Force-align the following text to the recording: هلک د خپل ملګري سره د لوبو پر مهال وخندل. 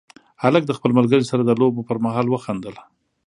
هلک 0.43 0.63
د 0.67 0.71
خپل 0.77 0.91
ملګري 0.99 1.25
سره 1.31 1.41
د 1.45 1.51
لوبو 1.61 1.81
پر 1.87 1.97
مهال 2.05 2.27
وخندل. 2.29 2.75